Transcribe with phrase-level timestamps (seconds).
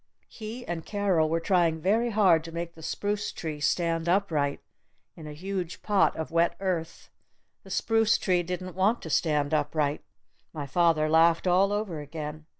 [0.29, 4.59] He and Carol were trying very hard to make the spruce tree stand upright
[5.15, 7.11] in a huge pot of wet earth.
[7.61, 10.01] The spruce tree didn't want to stand upright.
[10.53, 12.47] My father laughed all over again.